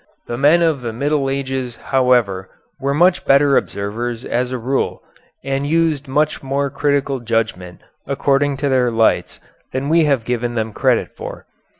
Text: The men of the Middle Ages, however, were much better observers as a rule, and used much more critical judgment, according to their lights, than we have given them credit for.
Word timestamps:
The 0.25 0.35
men 0.35 0.63
of 0.63 0.81
the 0.81 0.93
Middle 0.93 1.29
Ages, 1.29 1.75
however, 1.75 2.49
were 2.79 2.95
much 2.95 3.23
better 3.23 3.55
observers 3.55 4.25
as 4.25 4.51
a 4.51 4.57
rule, 4.57 5.03
and 5.43 5.67
used 5.67 6.07
much 6.07 6.41
more 6.41 6.71
critical 6.71 7.19
judgment, 7.19 7.81
according 8.07 8.57
to 8.65 8.67
their 8.69 8.89
lights, 8.89 9.39
than 9.73 9.89
we 9.89 10.05
have 10.05 10.25
given 10.25 10.55
them 10.55 10.73
credit 10.73 11.15
for. 11.15 11.45